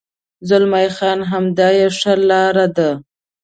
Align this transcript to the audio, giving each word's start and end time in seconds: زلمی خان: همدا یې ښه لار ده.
زلمی 0.49 0.87
خان: 0.95 1.19
همدا 1.31 1.69
یې 1.77 1.87
ښه 1.99 2.13
لار 2.29 2.55
ده. 2.75 2.89